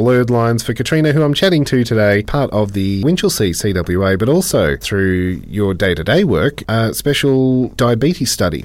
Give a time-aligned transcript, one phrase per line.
[0.00, 4.30] blurred lines for Katrina, who I'm chatting to today, part of the Winchelsea CWA, but
[4.30, 8.64] also through your day to day work, a special diabetes study.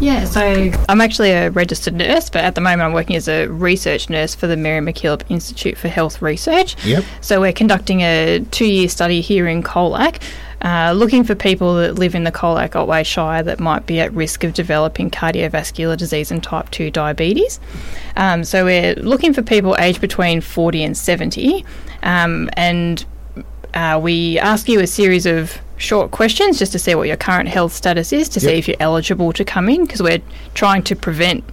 [0.00, 3.46] Yeah, so I'm actually a registered nurse, but at the moment I'm working as a
[3.46, 6.74] research nurse for the Mary MacKillop Institute for Health Research.
[6.84, 7.04] Yep.
[7.20, 10.20] So we're conducting a two year study here in Colac.
[10.64, 14.10] Uh, looking for people that live in the Colac Otway Shire that might be at
[14.14, 17.60] risk of developing cardiovascular disease and type 2 diabetes.
[18.16, 21.66] Um, so we're looking for people aged between 40 and 70,
[22.02, 23.04] um, and
[23.74, 27.48] uh, we ask you a series of short questions just to see what your current
[27.50, 28.48] health status is, to Yep.
[28.50, 30.22] see if you're eligible to come in, because we're
[30.54, 31.44] trying to prevent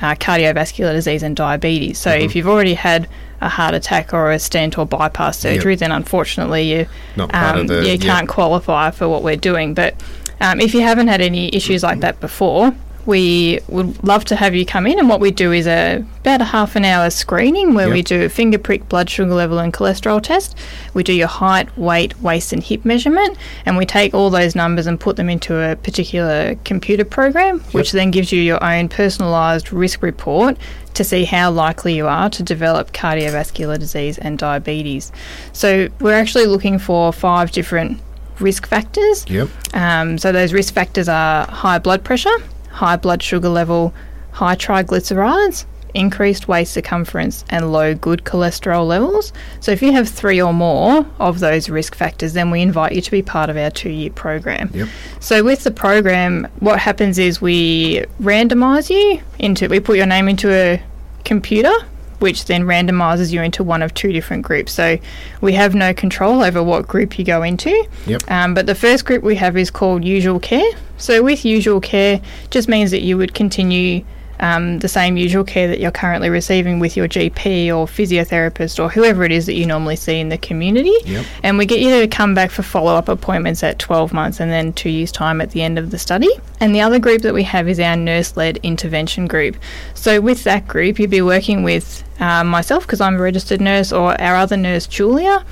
[0.00, 1.98] uh, cardiovascular disease and diabetes.
[1.98, 3.08] So if you've already had
[3.40, 5.54] a heart attack or a stent or bypass Yep.
[5.56, 6.86] surgery, then unfortunately you
[7.16, 8.00] Not part of um, the- you yep.
[8.00, 9.74] can't qualify for what we're doing.
[9.74, 9.94] But
[10.40, 12.74] um, if you haven't had any issues like that before,
[13.06, 14.98] we would love to have you come in.
[14.98, 18.24] And what we do is a about a half an hour screening where we do
[18.24, 20.56] a finger prick blood sugar level and cholesterol test.
[20.92, 24.88] We do your height, weight, waist, and hip measurement, and we take all those numbers
[24.88, 29.70] and put them into a particular computer program, which then gives you your own personalised
[29.70, 30.58] risk report
[30.94, 35.12] to see how likely you are to develop cardiovascular disease and diabetes.
[35.52, 38.00] So we're actually looking for five different
[38.40, 39.24] risk factors.
[39.28, 39.48] Yep.
[39.74, 42.36] Um, so those risk factors are high blood pressure,
[42.76, 43.92] high blood sugar level,
[44.32, 49.32] high triglycerides, increased waist circumference, and low good cholesterol levels.
[49.60, 53.00] So if you have three or more of those risk factors, then we invite you
[53.00, 54.70] to be part of our two-year program.
[54.74, 54.88] Yep.
[55.20, 60.28] So with the program, what happens is we randomise you into, we put your name
[60.28, 60.82] into a
[61.24, 61.72] computer
[62.18, 64.72] which then randomizes you into one of two different groups.
[64.72, 64.98] So
[65.40, 67.86] we have no control over what group you go into.
[68.06, 68.30] Yep.
[68.30, 70.72] Um, but the first group we have is called usual care.
[70.98, 72.20] So with usual care,
[72.50, 74.04] just means that you would continue
[74.40, 78.88] um, the same usual care that you're currently receiving with your GP or physiotherapist or
[78.88, 80.94] whoever it is that you normally see in the community.
[81.04, 81.26] Yep.
[81.42, 84.50] And we get you to come back for follow up appointments at 12 months and
[84.50, 86.30] then two years' time at the end of the study.
[86.60, 89.56] And the other group that we have is our nurse led intervention group.
[89.94, 93.92] So, with that group, you'd be working with uh, myself because I'm a registered nurse
[93.92, 95.44] or our other nurse, Julia.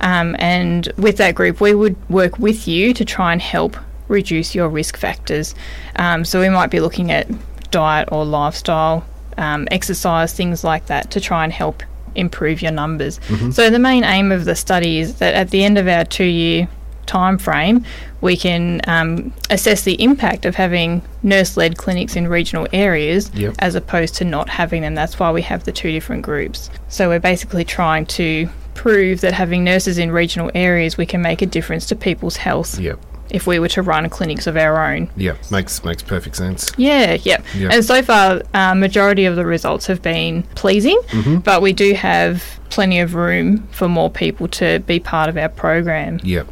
[0.00, 3.76] Um, and with that group, we would work with you to try and help
[4.08, 5.54] reduce your risk factors.
[5.96, 7.26] Um, so, we might be looking at
[7.70, 9.04] diet or lifestyle,
[9.36, 11.82] um, exercise, things like that to try and help
[12.14, 13.20] improve your numbers.
[13.52, 16.68] So the main aim of the study is that at the end of our two-year
[17.06, 17.84] time frame,
[18.20, 23.54] we can um, assess the impact of having nurse-led clinics in regional areas Yep.
[23.60, 24.94] as opposed to not having them.
[24.94, 26.68] That's why we have the two different groups.
[26.88, 31.42] So we're basically trying to prove that having nurses in regional areas, we can make
[31.42, 32.98] a difference to people's health Yep.
[33.30, 35.08] If we were to run clinics of our own.
[35.16, 36.70] Yeah, Makes makes perfect sense.
[36.76, 37.42] Yeah, yeah.
[37.56, 37.68] Yeah.
[37.72, 41.36] And so far, uh, majority of the results have been pleasing, Mm-hmm.
[41.38, 45.48] but we do have plenty of room for more people to be part of our
[45.48, 46.20] program.
[46.22, 46.46] Yep.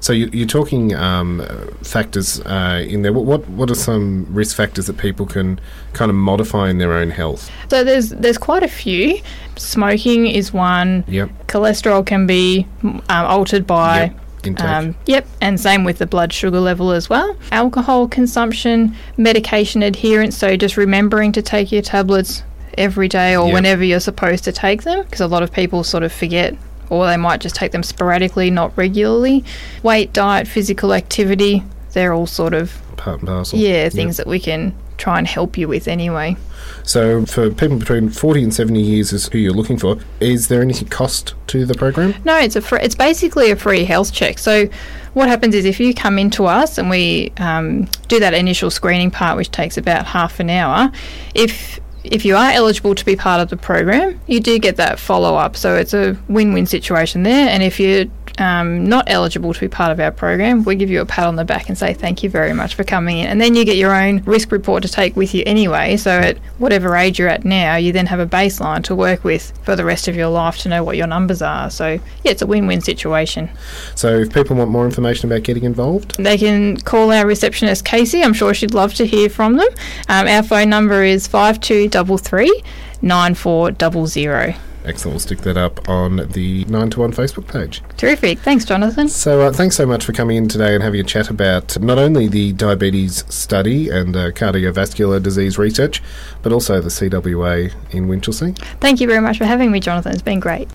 [0.00, 1.40] So you, you're talking um,
[1.82, 3.12] factors uh, in there.
[3.12, 5.58] What, what what are some risk factors that people can
[5.94, 7.50] kind of modify in their own health?
[7.70, 9.18] So there's there's quite a few.
[9.56, 11.04] Smoking is one.
[11.08, 11.30] Yep.
[11.46, 14.04] Cholesterol can be um, altered by.
[14.04, 14.18] Yep.
[14.58, 17.36] Um, yep, and same with the blood sugar level as well.
[17.52, 22.42] Alcohol consumption, medication adherence, so just remembering to take your tablets
[22.78, 23.54] every day or Yep.
[23.54, 26.56] whenever you're supposed to take them, because a lot of people sort of forget
[26.90, 29.42] or they might just take them sporadically, not regularly.
[29.82, 33.58] Weight, diet, physical activity, they're all sort of, Part and parcel.
[33.58, 33.92] yeah, Yep.
[33.92, 36.36] things that we can try and help you with anyway.
[36.84, 39.98] So for people between 40 and 70 years is who you're looking for.
[40.20, 42.14] Is there any cost to the program?
[42.24, 44.38] No, it's a free, it's basically a free health check.
[44.38, 44.68] So
[45.14, 49.10] what happens is if you come into us and we um, do that initial screening
[49.10, 50.90] part, which takes about half an hour,
[51.34, 54.98] if if you are eligible to be part of the program, you do get that
[54.98, 55.56] follow up.
[55.56, 57.48] So it's a win win situation there.
[57.48, 58.06] And if you're
[58.38, 61.36] um, not eligible to be part of our program, we give you a pat on
[61.36, 63.26] the back and say thank you very much for coming in.
[63.26, 65.96] And then you get your own risk report to take with you anyway.
[65.96, 69.52] So at whatever age you're at now, you then have a baseline to work with
[69.64, 71.70] for the rest of your life to know what your numbers are.
[71.70, 71.92] So
[72.24, 73.50] yeah, it's a win win situation.
[73.94, 78.22] So if people want more information about getting involved, They can call our receptionist Casey.
[78.22, 79.68] I'm sure she'd love to hear from them.
[80.08, 82.62] Um, our phone number is 5233
[83.02, 84.56] 9400.
[84.84, 85.14] Excellent.
[85.14, 87.82] We'll stick that up on the 9 to 1 Facebook page.
[87.96, 88.38] Terrific.
[88.38, 89.08] Thanks, Jonathan.
[89.08, 91.98] So uh, thanks so much for coming in today and having a chat about not
[91.98, 96.02] only the diabetes study and uh, cardiovascular disease research,
[96.42, 98.56] but also the CWA in Winchelsea.
[98.80, 100.12] Thank you very much for having me, Jonathan.
[100.12, 100.68] It's been great.